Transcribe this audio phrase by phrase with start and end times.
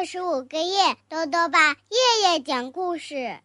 [0.00, 3.36] 六十五个月，豆豆爸夜夜讲故事，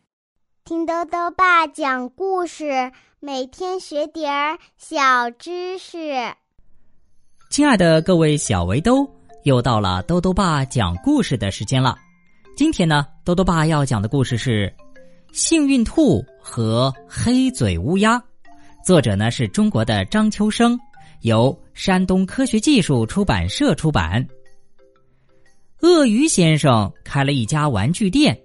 [0.63, 6.13] 听豆豆爸讲故事，每天学点儿小知识。
[7.49, 9.05] 亲爱的各位小围兜，
[9.43, 11.93] 又到了豆豆爸讲故事的时间了。
[12.55, 14.73] 今天呢，豆豆爸要讲的故事是
[15.37, 18.17] 《幸运兔和黑嘴乌鸦》，
[18.81, 20.79] 作者呢是中国的张秋生，
[21.19, 24.25] 由山东科学技术出版社出版。
[25.85, 28.35] 鳄鱼先生开了一家玩具店。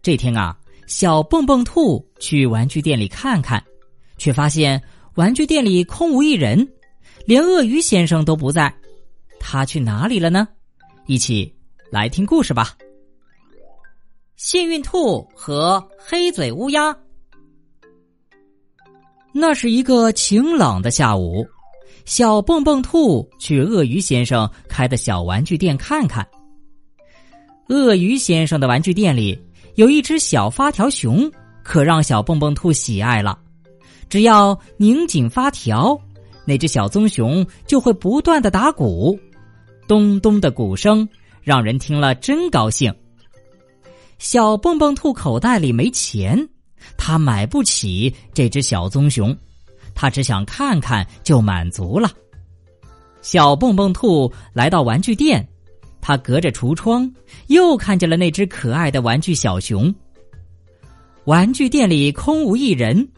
[0.00, 3.62] 这天啊，小蹦蹦兔去玩具店里看看，
[4.16, 4.82] 却发现
[5.16, 6.66] 玩具店里空无一人，
[7.26, 8.74] 连鳄鱼先生都不在。
[9.38, 10.48] 他去哪里了呢？
[11.04, 11.54] 一起
[11.90, 12.74] 来听故事吧。
[14.36, 16.96] 幸运兔和黑嘴乌鸦。
[19.30, 21.46] 那是一个晴朗的下午，
[22.06, 26.26] 小蹦蹦兔去鳄鱼先生开的小玩具店看看。
[27.72, 29.40] 鳄鱼先生的玩具店里
[29.76, 33.38] 有一只小发条熊，可让小蹦蹦兔喜爱了。
[34.10, 35.98] 只要拧紧发条，
[36.44, 39.18] 那只小棕熊就会不断的打鼓，
[39.88, 41.08] 咚咚的鼓声
[41.40, 42.94] 让人听了真高兴。
[44.18, 46.46] 小蹦蹦兔口袋里没钱，
[46.98, 49.34] 他买不起这只小棕熊，
[49.94, 52.10] 他只想看看就满足了。
[53.22, 55.48] 小蹦蹦兔来到玩具店。
[56.02, 57.10] 他隔着橱窗，
[57.46, 59.94] 又看见了那只可爱的玩具小熊。
[61.24, 63.08] 玩具店里空无一人，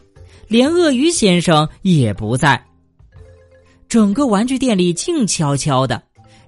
[0.47, 2.63] 连鳄鱼先生也不在。
[3.89, 6.01] 整个玩具店里静悄悄的，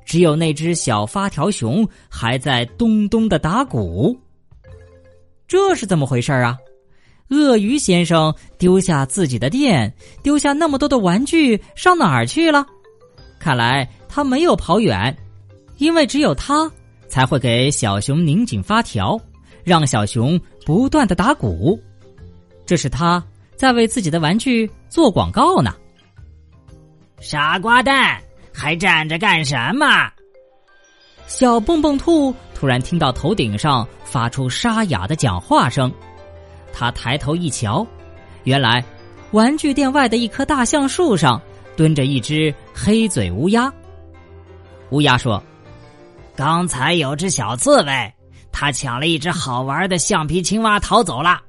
[0.06, 4.16] 只有那只小发条熊还在咚咚的打鼓。
[5.48, 6.56] 这是怎么回事啊？
[7.30, 12.66] 鳄鱼先生丢下自己的店，丢下那么多的玩具，上哪儿去了？
[13.40, 15.18] 看来他没有跑远。
[15.78, 16.70] 因为只有他
[17.08, 19.20] 才会给小熊拧紧发条，
[19.64, 21.80] 让小熊不断的打鼓。
[22.66, 23.24] 这是他
[23.56, 25.74] 在为自己的玩具做广告呢。
[27.20, 28.22] 傻瓜蛋，
[28.54, 30.12] 还站着干什么？
[31.28, 35.92] 小蹦蹦兔突然听到头顶上发出沙哑的讲话声，
[36.74, 37.86] 他抬头一瞧，
[38.44, 38.84] 原来
[39.32, 41.42] 玩具店外的一棵大橡树上
[41.76, 43.72] 蹲着一只黑嘴乌鸦。
[44.90, 45.42] 乌鸦说。
[46.38, 48.14] 刚才有只小刺猬，
[48.52, 51.42] 它抢了一只好玩的橡皮青蛙逃走了。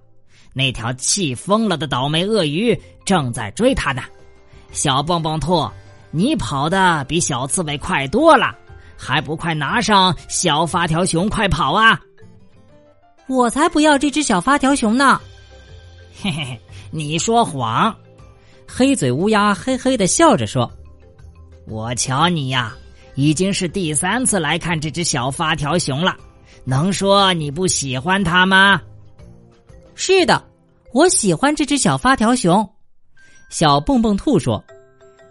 [0.55, 4.03] 那条气疯了的倒霉鳄鱼正在追它呢。
[4.73, 5.71] 小蹦蹦兔，
[6.11, 8.57] 你跑的比小刺猬快多了，
[8.97, 12.01] 还不快拿上小发条熊，快跑啊！
[13.27, 15.21] 我才不要这只小发条熊呢！
[16.23, 16.61] 嘿嘿嘿，
[16.91, 17.95] 你说谎！
[18.67, 20.71] 黑嘴乌鸦嘿嘿的笑着说
[21.69, 22.75] ：“我瞧你呀。”
[23.19, 26.17] 已经是第三次来看这只小发条熊了，
[26.63, 28.81] 能说你不喜欢它吗？
[29.97, 30.41] 是的，
[30.93, 32.65] 我喜欢这只小发条熊。
[33.51, 34.65] 小蹦蹦兔说：“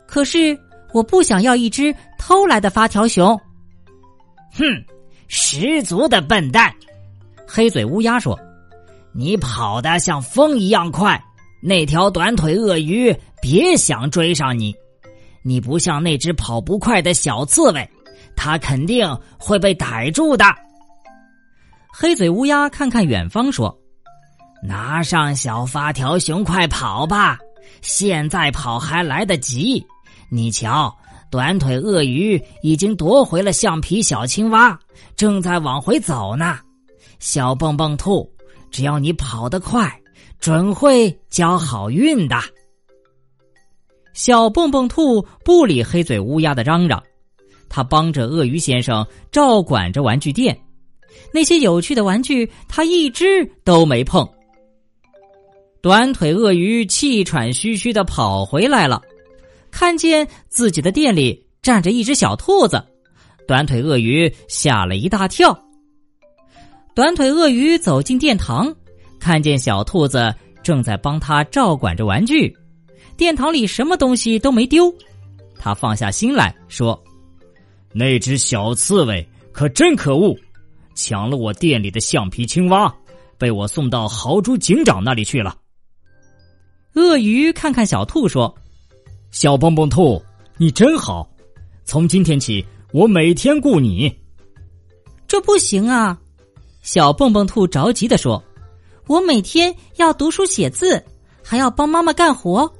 [0.05, 0.59] 可是
[0.91, 3.39] 我不想要一只偷来的发条熊。”
[4.51, 4.65] 哼，
[5.29, 6.75] 十足的笨蛋！
[7.47, 8.37] 黑嘴乌鸦说
[9.15, 11.23] ：“你跑得像风一样快，
[11.61, 14.75] 那条短腿鳄鱼别想追上你。”
[15.47, 17.89] 你不像那只跑不快的小刺猬，
[18.35, 20.43] 它肯定会被逮住的。
[21.89, 23.73] 黑嘴乌鸦看看远方说
[24.61, 27.39] ：“拿上小发条熊，快跑吧！
[27.81, 29.81] 现在跑还来得及。
[30.29, 30.93] 你瞧，
[31.31, 34.77] 短腿鳄鱼已经夺回了橡皮小青蛙，
[35.15, 36.59] 正在往回走呢。
[37.19, 38.29] 小蹦蹦兔，
[38.69, 39.89] 只要你跑得快，
[40.41, 42.37] 准会交好运的。”
[44.17, 47.03] 小蹦蹦兔不理黑嘴乌鸦的嚷嚷，
[47.69, 50.59] 他帮着鳄鱼先生照管着玩具店，
[51.31, 54.27] 那些有趣的玩具他一只都没碰。
[55.83, 58.99] 短腿鳄鱼气喘吁吁的跑回来了，
[59.69, 62.83] 看见自己的店里站着一只小兔子，
[63.47, 65.55] 短腿鳄鱼吓了一大跳。
[66.95, 68.75] 短腿鳄鱼走进殿堂，
[69.19, 70.33] 看见小兔子
[70.63, 72.51] 正在帮他照管着玩具。
[73.17, 74.93] 殿堂里什么东西都没丢，
[75.57, 77.03] 他放下心来说
[77.91, 80.37] ：“那只小刺猬可真可恶，
[80.93, 82.93] 抢了我店里的橡皮青蛙，
[83.37, 85.57] 被我送到豪猪警长那里去了。”
[86.93, 88.55] 鳄鱼看看小兔说
[89.31, 90.21] ：“小蹦蹦兔，
[90.57, 91.27] 你真好，
[91.85, 94.15] 从今天起我每天雇你。”
[95.27, 96.17] 这不行啊！
[96.83, 98.41] 小蹦蹦兔着急的说
[99.07, 101.03] ：“我每天要读书写字，
[101.43, 102.71] 还要帮妈妈干活。”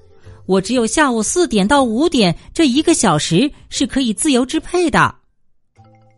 [0.48, 5.14] 我只有下午四点到五点这一个小时是可以自由支配的，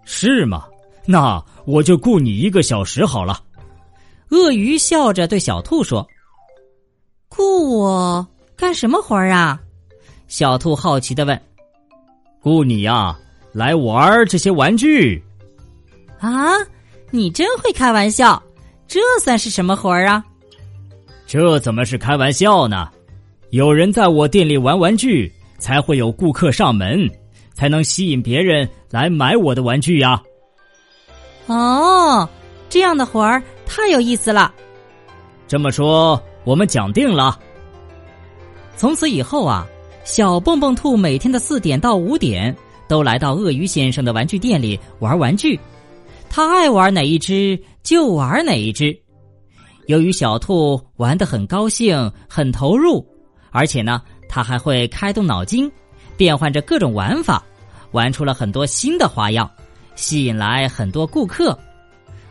[0.06, 0.64] 是吗？
[1.06, 3.44] 那我就雇你一个小时好了。”
[4.30, 6.08] 鳄鱼笑着对小兔说
[7.28, 9.60] ：“雇我干什么活儿啊？”
[10.30, 11.42] 小兔好奇的问
[12.40, 13.18] ：“雇你呀，
[13.52, 15.22] 来玩这些玩具。”
[16.22, 16.54] 啊，
[17.10, 18.42] 你真会开玩笑！
[18.88, 20.24] 这算是什么活儿啊？
[21.26, 22.88] 这怎么是开玩笑呢？
[23.52, 27.10] 有人在我店里玩玩具，才会有顾客上门，
[27.56, 30.22] 才能吸引别人来买我的玩具呀。
[31.48, 32.30] 哦，
[32.70, 34.54] 这样的活儿太有意思了。
[35.48, 37.40] 这么说，我们讲定了。
[38.78, 39.66] 从此以后啊，
[40.04, 42.56] 小蹦蹦兔每天的四点到五点
[42.88, 45.60] 都来到鳄鱼先生的玩具店里玩玩具，
[46.30, 48.96] 他爱玩哪一只就玩哪一只。
[49.88, 53.04] 由于小兔玩得很高兴、很投入，
[53.52, 55.72] 而且呢，他还会开动脑筋，
[56.16, 57.44] 变换着各种玩法，
[57.92, 59.50] 玩出了很多新的花样，
[59.96, 61.58] 吸引来很多顾客。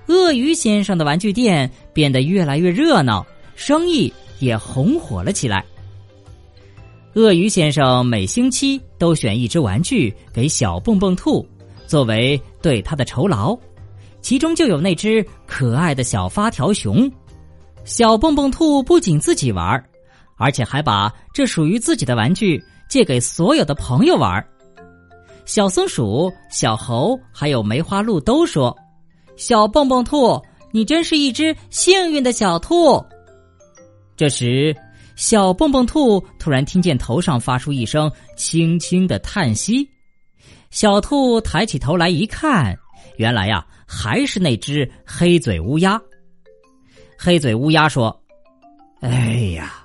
[0.07, 3.27] 鳄鱼先生的玩具店变得越来越热闹，
[3.57, 5.65] 生意也红火了起来。
[7.15, 11.47] 鳄鱼先生每星期都选一只玩具给小蹦蹦兔，
[11.87, 13.59] 作为对他的酬劳，
[14.23, 17.11] 其中就有那只可爱的小发条熊。
[17.85, 19.83] 小蹦蹦兔不仅自己玩，
[20.39, 24.43] 而且还把这属于自己的玩具借给所有的朋友玩。
[25.45, 28.77] 小松鼠、小猴还有梅花鹿都说
[29.37, 30.41] ：“小蹦蹦兔，
[30.73, 33.03] 你真是一只幸运的小兔。”
[34.15, 34.77] 这时，
[35.17, 39.89] 小蹦蹦兔突然听见头上发出一声轻轻的叹息。
[40.71, 42.79] 小兔抬起头来一看，
[43.17, 45.99] 原来呀，还是那只黑嘴乌鸦。
[47.17, 48.15] 黑嘴乌鸦说
[49.01, 49.11] ：“哎
[49.57, 49.78] 呀，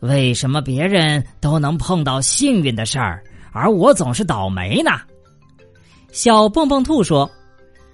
[0.00, 4.90] 为什么别人都能碰到幸运的事儿，而我总是倒霉呢？”
[6.12, 7.30] 小蹦蹦兔说：“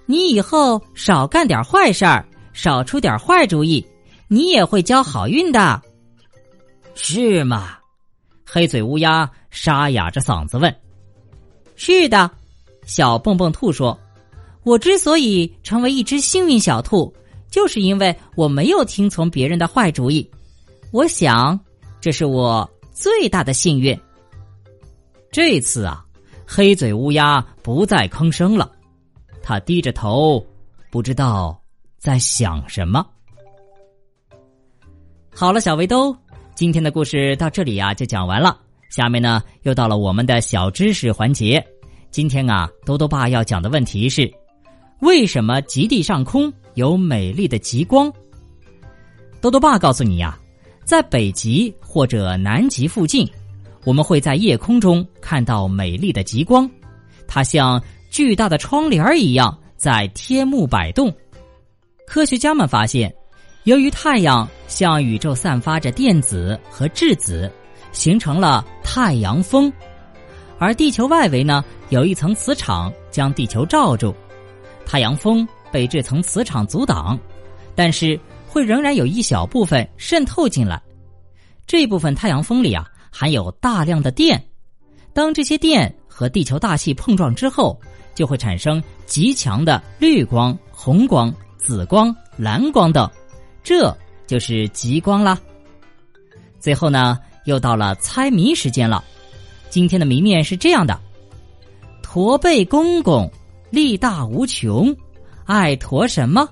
[0.07, 3.85] 你以后少干点坏事儿，少出点坏主意，
[4.27, 5.81] 你也会交好运的。”
[6.95, 7.77] 是吗？
[8.45, 10.73] 黑嘴乌鸦沙哑着嗓子问。
[11.75, 12.29] “是的。”
[12.87, 13.99] 小蹦蹦兔说
[14.63, 17.13] ：“我之所以成为一只幸运小兔。”
[17.49, 20.29] 就是因为我没有听从别人的坏主意，
[20.91, 21.57] 我想
[21.99, 23.97] 这是我最大的幸运。
[25.31, 26.05] 这次啊，
[26.45, 28.71] 黑嘴乌鸦不再吭声了，
[29.41, 30.45] 它低着头，
[30.89, 31.59] 不知道
[31.97, 33.05] 在想什么。
[35.33, 36.15] 好了，小围兜，
[36.55, 38.59] 今天的故事到这里呀就讲完了。
[38.89, 41.63] 下面呢，又到了我们的小知识环节。
[42.09, 44.31] 今天啊，多多爸要讲的问题是：
[45.01, 46.51] 为什么极地上空？
[46.75, 48.11] 有美丽的极光。
[49.41, 50.39] 多多爸告诉你呀，
[50.87, 53.29] 在北极或者南极附近，
[53.83, 56.69] 我们会在夜空中看到美丽的极光，
[57.27, 61.13] 它像巨大的窗帘一样在天幕摆动。
[62.07, 63.13] 科学家们发现，
[63.65, 67.51] 由于太阳向宇宙散发着电子和质子，
[67.91, 69.69] 形成了太阳风，
[70.57, 74.15] 而地球外围呢有一层磁场将地球罩住，
[74.85, 75.45] 太阳风。
[75.69, 77.19] 被这层磁场阻挡，
[77.75, 78.17] 但是
[78.57, 80.81] 会仍然有一小部分渗透进来。
[81.67, 84.43] 这部分太阳风里啊含有大量的电，
[85.13, 87.79] 当这些电和地球大气碰撞之后，
[88.15, 93.07] 就会产生极强的绿光、红光、紫光、蓝光等，
[93.61, 93.95] 这
[94.25, 95.37] 就是极光啦。
[96.59, 99.03] 最后呢，又到了猜谜时间了。
[99.69, 100.99] 今天的谜面是这样的：
[102.01, 103.31] 驼背公公，
[103.69, 104.97] 力大无穷。
[105.45, 106.49] 爱驮什么？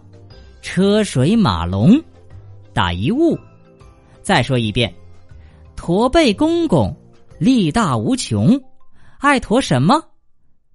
[0.66, 2.02] 车水马龙，
[2.74, 3.38] 打一物。
[4.24, 4.92] 再说一遍，
[5.76, 6.94] 驼背公公，
[7.38, 8.60] 力大无穷，
[9.20, 10.04] 爱驮什么？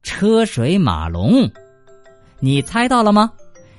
[0.04, 1.50] 车水马龙。
[2.38, 3.32] 你猜到了吗？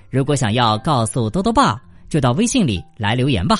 [0.10, 3.60] 如果想要告诉多多爸，就到微信里来留言吧。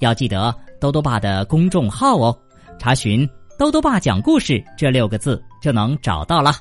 [0.00, 2.36] 要记得多多爸的公众号哦，
[2.80, 6.52] 查询“多多爸讲故事”这六个字就能找到了。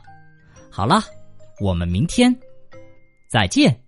[0.69, 1.01] 好了，
[1.59, 2.33] 我们明天。
[3.27, 3.80] 再见。